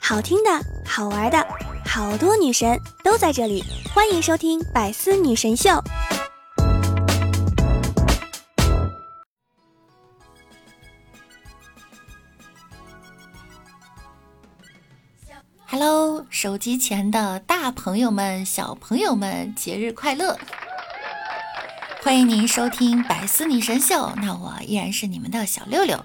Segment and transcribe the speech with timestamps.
[0.00, 0.50] 好听的，
[0.86, 1.46] 好玩的，
[1.84, 5.70] 好多女神都在这里，欢迎收听《百思女神秀》。
[15.68, 20.38] Hello，手机前的大朋友们、小朋友们，节日快乐！
[22.02, 26.02] 欢迎您收听《百思女神秀》，那我依然是你们的小六六。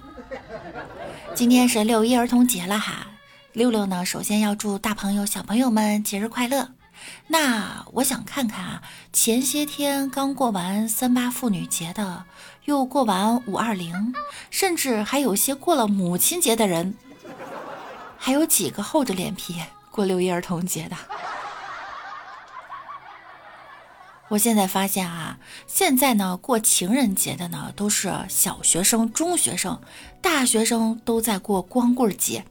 [1.34, 3.08] 今天是六一儿童节了哈。
[3.52, 6.68] 六六呢，首先要祝大朋友、小朋友们节日快乐。
[7.26, 12.24] 那我想看看啊，前些天刚过完三八妇女节的，
[12.64, 14.14] 又过完五二零，
[14.50, 16.94] 甚至还有些过了母亲节的人，
[18.16, 20.96] 还有几个厚着脸皮过六一儿童节的？
[24.32, 29.78] 我现在发现啊，现在呢过情人节的呢都是小学生、中学生，
[30.22, 32.42] 大学生都在过光棍节。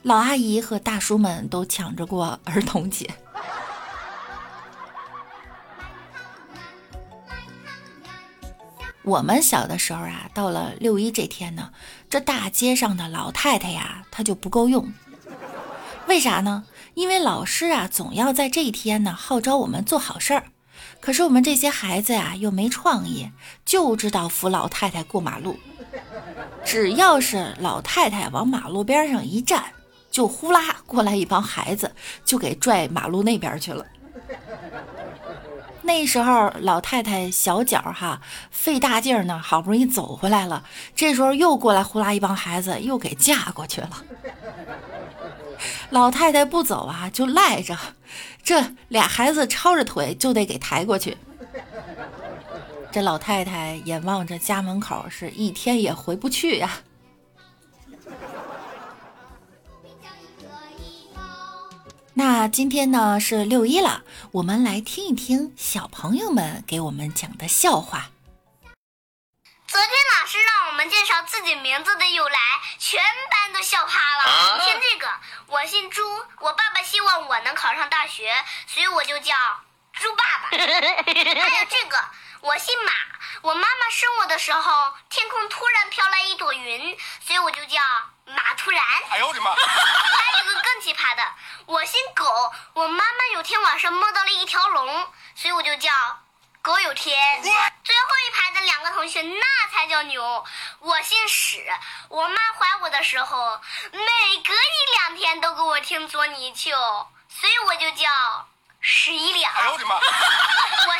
[0.00, 3.10] 老阿姨和大叔们都抢着过儿童节。
[9.02, 11.72] 我们小的时候啊，到了六一这天呢，
[12.08, 14.90] 这大街上的老太太呀，她就不够用。
[16.06, 16.64] 为啥呢？
[16.94, 20.44] 因为老师啊，总要在这一天呢号召我们做好事儿。
[21.02, 23.30] 可是我们这些孩子呀，又没创意，
[23.66, 25.58] 就知道扶老太太过马路。
[26.64, 29.64] 只要是老太太往马路边上一站。
[30.12, 31.90] 就呼啦过来一帮孩子，
[32.22, 33.86] 就给拽马路那边去了。
[35.80, 40.64] 那时候老太太小脚哈，费大劲儿呢，好不容易走回来了。
[40.94, 43.90] 这时候又过来呼啦一帮孩子，又给架过去了。
[45.88, 47.74] 老太太不走啊，就赖着，
[48.42, 51.16] 这俩孩子抄着腿就得给抬过去。
[52.90, 56.82] 这老太太眼望着家门口，是一天也回不去呀。
[62.14, 68.10] 那今天呢是六一了，我们来听一听小朋友们给我们讲的笑话。
[69.66, 72.38] 昨天老师让我们介绍自己名字的由来，
[72.78, 74.64] 全班都笑趴了。
[74.64, 75.06] 听这个，
[75.46, 79.34] 我姓朱，我爸爸希望我能考上大学，所以我就叫
[79.92, 80.48] 猪爸爸。
[80.48, 82.02] 还有这个，
[82.40, 82.92] 我姓马，
[83.42, 87.78] 我妈妈生我的时候，天空突然飘来一朵云，所以我就叫。
[88.24, 89.50] 马突然，哎呦我的妈！
[89.52, 91.34] 还有个更奇葩的，
[91.66, 92.24] 我姓狗，
[92.72, 95.90] 我妈妈有天晚上梦到了一条龙，所以我就叫
[96.62, 97.42] 狗有天。
[97.42, 100.44] 最后一排的两个同学那才叫牛，
[100.78, 101.58] 我姓史，
[102.08, 103.98] 我妈怀我的时候，每
[104.44, 106.70] 隔一两天都给我听捉泥鳅，
[107.28, 108.48] 所以我就叫
[108.80, 109.52] 十一两。
[109.52, 109.96] 哎呦我的妈！
[109.98, 110.00] 我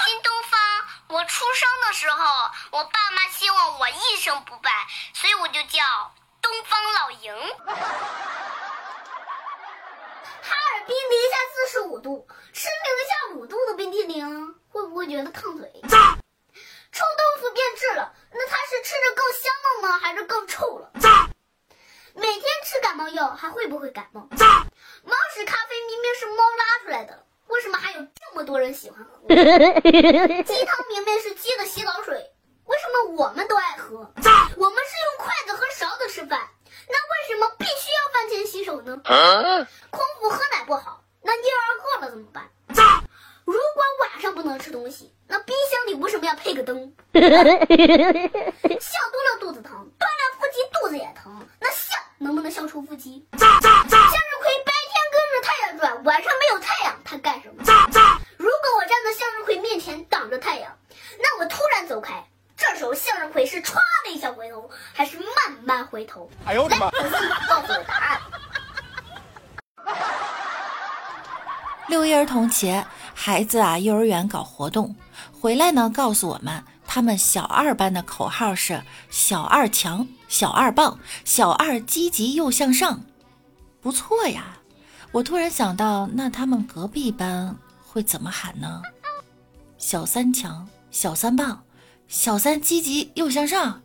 [0.05, 0.61] 姓东方，
[1.09, 4.71] 我出生的时候，我爸妈希望我一生不败，
[5.15, 5.81] 所以我就叫。
[6.43, 7.33] 东方老赢，
[7.67, 7.77] 哈
[10.57, 15.71] 尔滨零下四十五度，吃零下五度的冰淇淋会不会觉得烫腿？
[15.83, 20.91] 臭豆腐变质了，那它是吃着更香了呢，还是更臭了？
[22.15, 24.27] 每天吃感冒药还会不会感冒？
[24.31, 29.29] 猫屎咖啡明明是猫拉出来的，为什么还有这么多人喜欢喝？
[29.29, 32.31] 鸡汤明明是鸡的洗澡水。
[32.65, 33.99] 为什么我们都爱喝？
[33.99, 36.49] 我们是用筷子和勺子吃饭，
[36.89, 38.97] 那为什么必须要饭前洗手呢？
[39.91, 41.02] 空腹喝奶不好，
[46.27, 46.77] 要配个灯？
[47.13, 47.21] 笑
[49.11, 53.27] 多了肚子疼，锻炼腹肌肚子也疼，那笑能不能笑出腹肌？
[53.39, 57.63] 向日葵白天跟着太阳转，晚上没有太阳，它干什么？
[58.37, 60.77] 如果我站在向日葵面前挡着太阳，
[61.21, 62.25] 那我突然走开。
[62.57, 66.31] 这时候向日葵是歘的一下回头，还是慢慢回头？
[66.47, 66.89] 哎呦我的妈！
[66.91, 68.21] 告诉我答案。
[71.89, 74.95] 六一儿童节，孩子啊，幼儿园搞活动
[75.43, 78.81] 回来呢，告诉我们他们小二班的口号是
[79.11, 83.01] “小二强，小二棒，小二积极又向上”，
[83.83, 84.59] 不错呀。
[85.11, 88.83] 我突然想到，那他们隔壁班会怎么喊呢
[89.79, 91.65] ？“小三强，小三棒。”
[92.07, 93.83] 小三积极又向上。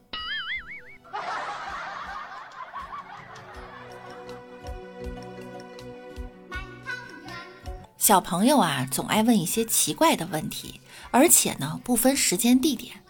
[7.98, 10.80] 小朋友啊，总爱问一些奇怪的问题，
[11.12, 13.04] 而且呢，不分时间地点。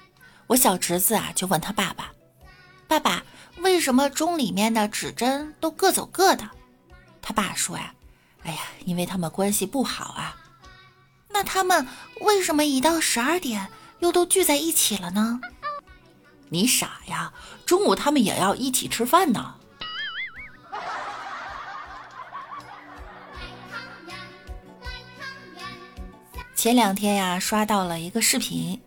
[0.47, 2.11] 我小侄子啊，就问他爸爸
[2.87, 3.23] ：“爸爸，
[3.57, 6.49] 为什么钟里面的指针都各走各的？”
[7.21, 7.93] 他爸说呀
[8.43, 10.37] ：“哎呀，因为他们关系不好啊。
[11.29, 11.87] 那他们
[12.21, 15.41] 为什么一到十二点？”又都聚在一起了呢？
[16.49, 17.33] 你傻呀，
[17.65, 19.55] 中午他们也要一起吃饭呢。
[26.57, 28.81] 前两天呀，刷到了一个视频，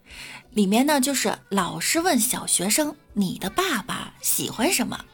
[0.51, 5.05] 里面呢就是老师问小学生：“你的爸爸喜欢什么？”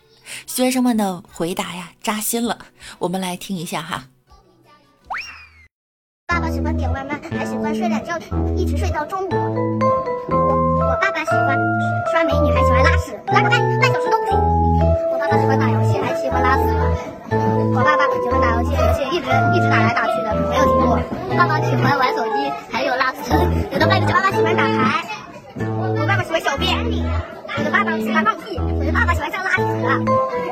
[0.49, 2.59] 学生们的回答呀，扎心了。
[2.99, 4.09] 我们来听一下哈。
[6.29, 8.19] 爸爸喜欢点外卖，还喜欢睡懒觉，
[8.57, 10.56] 一直睡到中午。
[10.87, 11.59] 我爸爸喜欢
[12.13, 14.39] 刷美女，还喜欢拉屎，拉个半半小时都不行。
[15.11, 16.63] 我爸爸喜欢打游戏，还喜欢拉屎。
[17.75, 20.97] 我爸爸喜欢打游戏，游戏一直一直打来打去的，没有停过。
[21.37, 23.33] 爸爸喜欢玩手机，还有拉屎。
[23.73, 25.05] 有的爸爸爸爸喜欢打牌，
[25.59, 26.79] 我爸爸喜欢小便。
[27.59, 29.63] 我的爸爸喜欢放屁，我的爸爸喜欢上拉屎。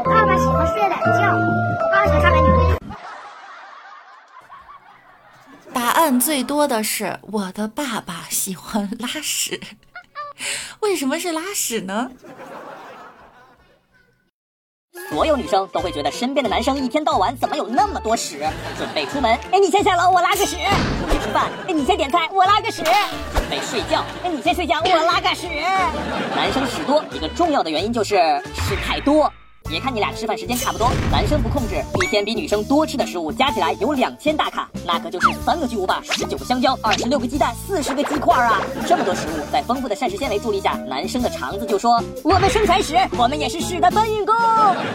[0.04, 1.32] 我爸爸喜欢睡懒觉，
[1.80, 2.48] 我爸爸喜欢刷美女。
[5.72, 9.60] 答案最多的是我的爸爸喜欢拉屎，
[10.80, 12.10] 为什么是拉屎呢？
[15.10, 18.38] 所有女生都会觉得身边的男生一天到晚怎么有那么多屎？
[18.78, 20.56] 准备出门，哎，你先下楼，我拉个屎；
[21.00, 22.82] 准备吃饭，哎，你先点菜，我拉个屎；
[23.34, 25.48] 准备睡觉，哎，你先睡觉，我拉个屎。
[26.34, 28.14] 男生屎多，一个重要的原因就是
[28.54, 29.30] 屎太多。
[29.70, 38.60] 也看你俩吃饭时间差不多，男生不控制，一天比女生多吃的食物加起来有两千大卡，那可就是三个巨无霸、十九个香蕉、二十六个鸡蛋、四十个鸡块啊！
[38.86, 44.34] 这么多食物，在丰富的膳食纤维助力下，男生的肠子就说：“我们生产屎，我们也是屎的搬运工。”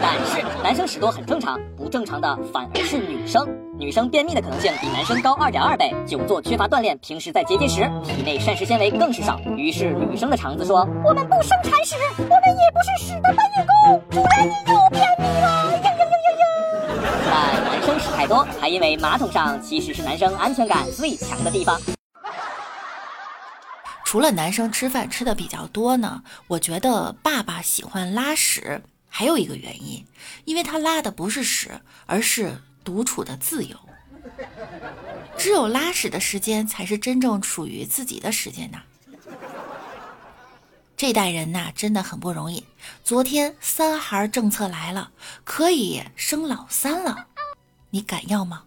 [0.00, 3.46] 但是男生屎多很正常，不正常的反而是女生。
[3.80, 9.40] 女生便秘的可能性比男生高二点二倍，久坐缺乏锻炼，平时在节节食，体内膳食纤维更是少。
[9.56, 15.72] 于是女生的肠子说：“我们不生产屎，我们也不是屎的搬运工。”主人，你又便秘了！
[15.72, 16.44] 呀呀呀呀呀！
[17.24, 21.80] 但 男生屎太多，还因为马桶上其实是男生安全感最强的地方。
[24.04, 30.04] 除了男生吃饭吃的比较多呢，我觉得爸爸喜欢拉屎，还有一个原因，
[30.44, 32.58] 因为他拉的不是屎，而是。
[32.90, 33.76] 独处的自由，
[35.38, 38.82] 只有拉屎的时间才是真正属于自己的时间呐。
[40.96, 42.66] 这代人呐，真的很不容易。
[43.04, 45.12] 昨天三孩政策来了，
[45.44, 47.28] 可以生老三了，
[47.90, 48.64] 你敢要吗？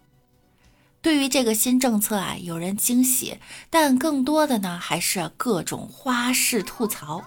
[1.02, 3.38] 对于这个新政策啊，有人惊喜，
[3.68, 7.22] 但更多的呢，还是各种花式吐槽。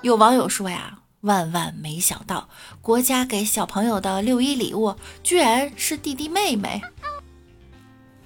[0.00, 1.00] 有网友说呀。
[1.22, 2.48] 万万没想到，
[2.80, 6.80] 国家给小朋友的六一礼物居然是弟弟妹妹。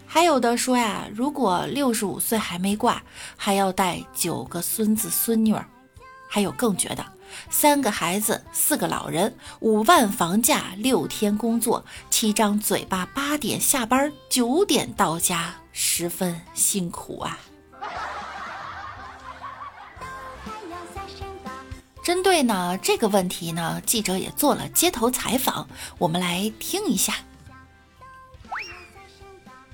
[0.07, 3.03] 还有的说呀，如果六十五岁还没挂，
[3.37, 5.67] 还要带九个孙子孙女儿。
[6.29, 7.07] 还有更绝的，
[7.51, 17.39] 三个孩子，四个老人，五万房价，六天工作，七张嘴巴，八点下班，九点到家，十分辛苦啊。
[22.07, 25.67] 针对呢这个问题呢，记者也做了街头采访，
[25.99, 27.15] 我们来听一下。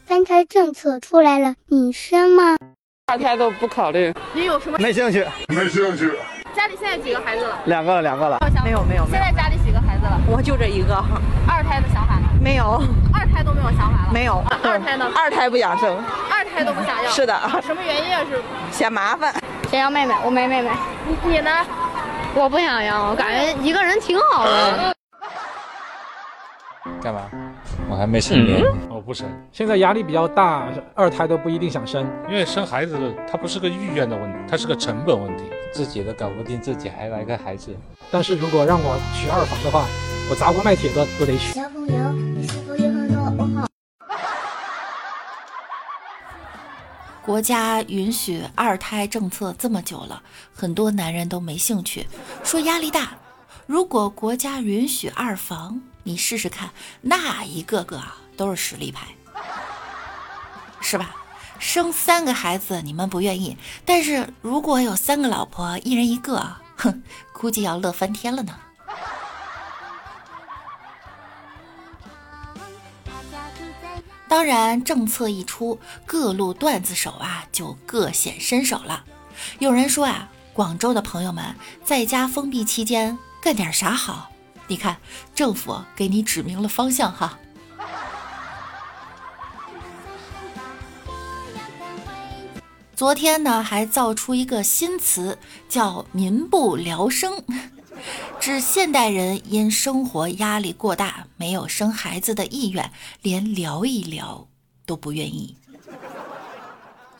[0.08, 2.56] 三胎政策出来了，你生吗？
[3.08, 4.14] 二胎都不考虑。
[4.32, 4.79] 你有什么？
[4.79, 6.11] 没兴趣，没兴趣。
[6.56, 7.58] 家里现在几个孩子了？
[7.67, 8.38] 两个了，两个了。
[8.64, 9.05] 没有没有。
[9.11, 10.19] 现在家里几个孩子了？
[10.26, 10.94] 我就这一个。
[11.46, 12.26] 二胎的想法呢？
[12.40, 12.82] 没有。
[13.12, 14.11] 二胎都没有想法了？
[14.11, 14.43] 没有。
[14.62, 15.12] 二胎呢？
[15.14, 16.02] 二胎不想生。
[16.31, 17.11] 二胎都不想要？
[17.11, 17.38] 是的。
[17.62, 18.25] 什么原因啊？
[18.25, 19.34] 是嫌麻烦。
[19.70, 20.70] 想要妹妹，我没妹妹。
[21.06, 21.50] 你你呢？
[22.34, 24.94] 我不想要，我感觉一个人挺好的。
[27.01, 27.31] 干嘛？
[27.91, 29.27] 我还没成年，我不生。
[29.53, 32.96] 现在压力比较大，二胎都不一定想生，因为生孩子
[33.31, 35.44] 它不是个意愿的问题，它是个成本问题。
[35.72, 37.74] 自己都搞不定，自己还来个孩子。
[38.10, 39.86] 但是如果让我娶二房的话，
[40.31, 41.53] 我砸锅卖铁的都得娶。
[41.53, 42.92] 小朋友，你是否有
[47.24, 52.08] 国家允许二胎政策这么久了，很多男人都没兴趣，
[52.43, 53.12] 说压力大。
[53.67, 59.06] 如果国家允许二房，你试试看，那一个个啊都是实力派，
[60.81, 61.14] 是吧？
[61.60, 68.58] 生三个孩子你们不愿意，但是如果有三个老婆，一人一个，哼，估计要乐翻天了呢。
[74.32, 79.05] 当然，政策一出，各路段子手啊就各显身手了。
[79.58, 84.31] 有人说啊，广州的朋友们在家封闭期间干点啥好？
[84.69, 84.96] 你看，
[85.34, 87.39] 政府给你指明了方向哈。
[92.96, 97.44] 昨天呢，还造出一个新词，叫“民不聊生”。
[98.43, 104.49] 指现代人因生活压力过大，没有生孩子的意愿，连聊一聊
[104.84, 105.56] 都不愿意。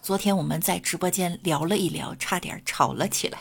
[0.03, 3.39] 昨天我们在直播间聊了一聊，差点吵了起来。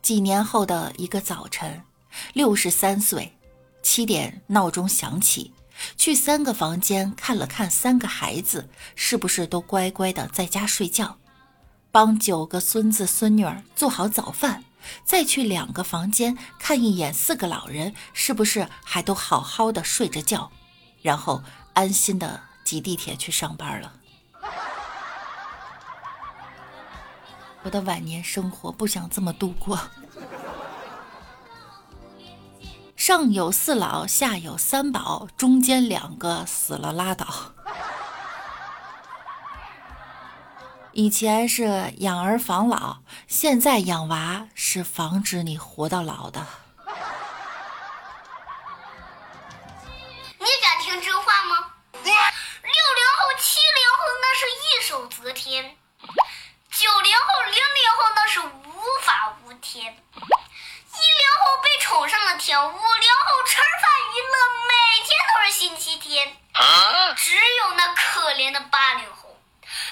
[0.00, 1.82] 几年后的一个早晨，
[2.32, 3.32] 六十三岁，
[3.82, 5.52] 七点闹钟响起，
[5.96, 11.18] 去三个房间看了看三个孩子是不是都乖乖的在家睡觉，
[11.90, 14.64] 帮九个孙子孙女儿做好早饭，
[15.04, 20.50] 再去两个房间看一眼四个老人是不是还都好好的睡着觉，
[21.02, 21.42] 然后
[21.74, 23.92] 安心的挤地铁去上班了。
[27.62, 29.78] 我的晚年生活不想这么度过。
[32.94, 37.26] 上有四老，下有三宝，中间两个死了拉倒。
[40.98, 42.96] 以前是养儿防老，
[43.28, 46.44] 现在养娃是防止你活到老的。
[50.40, 51.70] 你敢听真话吗？
[52.02, 55.76] 六零后、七零后那是一手遮天。
[56.68, 57.62] 九零后、零零
[57.96, 60.18] 后那是无法无天，一零
[61.38, 64.34] 后被宠上了天，五零后吃饭娱乐
[64.66, 64.74] 每
[65.06, 66.36] 天都是星期天，
[67.14, 69.38] 只有那可怜的八零后，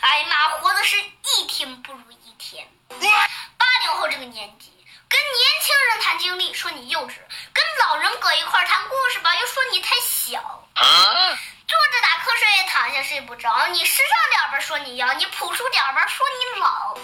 [0.00, 2.66] 哎呀妈，活的是一天不如一天。
[2.88, 4.72] 八零后这个年纪，
[5.08, 7.14] 跟年轻人谈经历说你幼稚，
[7.52, 10.62] 跟老人搁一块谈故事吧，又说你太小。
[10.76, 13.66] 坐着打瞌睡，躺下睡不着。
[13.66, 16.96] 你时尚点吧，说你要；你朴素点吧，说你老。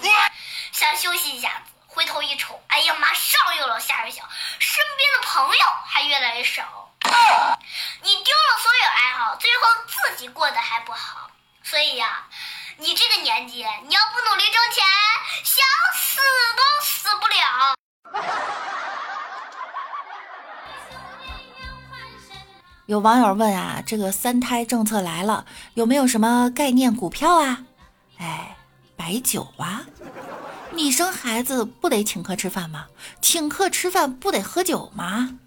[0.73, 4.26] 想休息一下子，回头一瞅，哎呀妈，上有老下有小，
[4.59, 6.91] 身边的朋友还越来越少。
[8.00, 11.31] 你丢了所有爱好，最后自己过得还不好。
[11.62, 12.26] 所以呀，
[12.79, 14.83] 你这个年纪，你要不努力挣钱，
[15.45, 15.62] 想
[15.95, 16.21] 死
[16.57, 17.76] 都死不了。
[22.87, 27.59] 有网友问啊，这个三胎政策来了，有没有什么概念股票啊？
[28.19, 28.57] 哎，
[29.02, 29.82] 白酒啊！
[30.71, 32.87] 你生孩子不得请客吃饭吗？
[33.21, 35.38] 请客吃饭不得喝酒吗？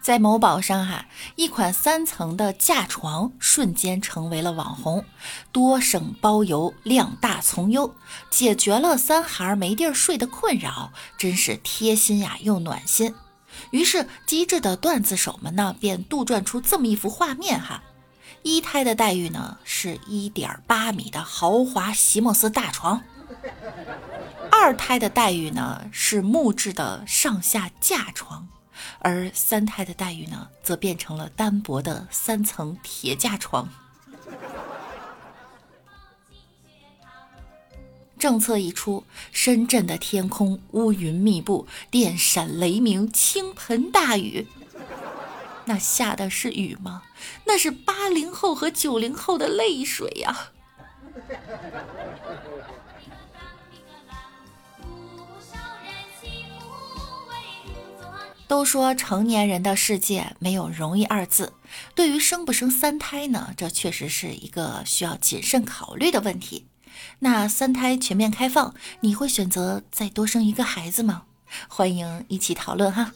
[0.00, 5.04] 在某宝上哈，一款三层的架床瞬间成为了网红，
[5.50, 7.96] 多省包邮，量大从优，
[8.30, 13.12] 解决了三孩没地儿睡的困扰，真是贴心呀又暖心。
[13.70, 17.82] 于是机智的段子手们呢，便杜撰出这么一幅画面哈：
[18.42, 23.02] 一胎的待遇呢是一点八米的豪华席梦思大床，
[24.50, 28.48] 二胎的待遇呢是木质的上下架床。
[28.98, 33.68] 而三胎的待遇呢，则变成了单薄的三层铁架床。
[38.20, 44.46] 政策一出，深圳的天空乌云密布，电闪雷鸣，倾盆大雨。
[45.64, 47.02] 那下的是雨吗？
[47.46, 50.50] 那是八零后和九零后的泪水呀！
[58.46, 61.52] 都说成年人的世界没有容易二字，
[61.94, 66.66] 对于生不生三胎呢，这确实是一个需要谨慎考虑的问题。
[67.20, 71.24] 那三胎全面开放，你会选择再多生一个孩子吗？
[71.68, 73.12] 欢迎一起讨论哈。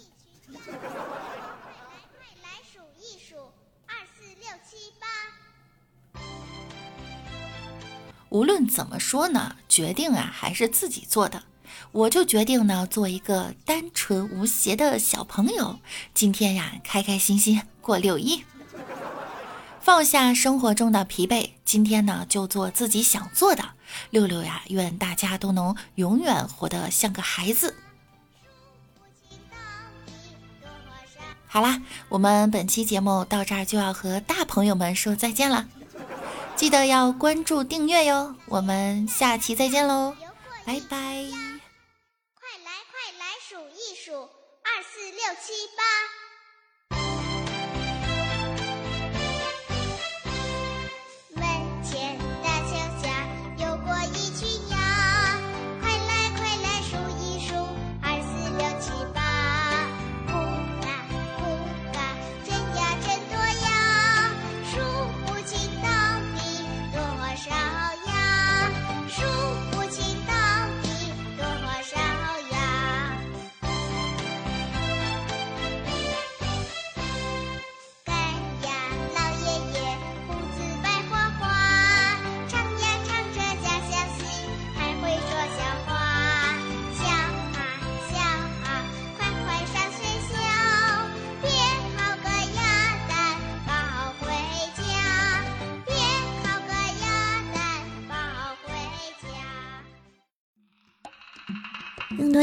[8.31, 11.45] 无论怎么说呢，决定啊还是自己做的。
[11.93, 15.79] 我就决定呢，做一个单纯无邪的小朋友。
[16.13, 18.45] 今天呀，开开心心过六一，
[19.85, 21.51] 放下生活中的疲惫。
[21.63, 23.63] 今天呢，就做自己想做的。
[24.09, 27.77] 六六呀，愿大家都能永远活得像个孩子。
[31.47, 35.69] 好啦，我们本期节目到这儿就要和大朋友们说再见了，
[36.57, 38.35] 记得要关注订阅哟。
[38.47, 40.17] 我们下期再见喽，
[40.65, 40.89] 拜拜。
[40.89, 46.14] 快来快来数一数，二四六七八。